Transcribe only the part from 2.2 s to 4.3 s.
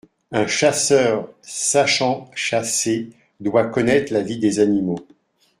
chasser doit connaître la